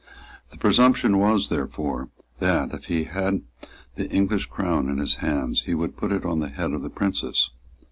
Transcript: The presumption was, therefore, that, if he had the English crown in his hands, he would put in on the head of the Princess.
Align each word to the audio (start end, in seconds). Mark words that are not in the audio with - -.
The 0.49 0.57
presumption 0.57 1.19
was, 1.19 1.49
therefore, 1.49 2.09
that, 2.39 2.73
if 2.73 2.85
he 2.85 3.03
had 3.03 3.43
the 3.93 4.09
English 4.09 4.47
crown 4.47 4.89
in 4.89 4.97
his 4.97 5.17
hands, 5.21 5.65
he 5.67 5.75
would 5.75 5.95
put 5.95 6.11
in 6.11 6.23
on 6.23 6.39
the 6.39 6.49
head 6.49 6.71
of 6.73 6.81
the 6.81 6.89
Princess. 6.89 7.51